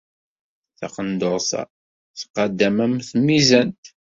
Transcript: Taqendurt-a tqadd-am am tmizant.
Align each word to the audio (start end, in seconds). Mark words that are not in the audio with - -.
Taqendurt-a 0.77 1.61
tqadd-am 2.19 2.77
am 2.85 2.95
tmizant. 3.09 3.83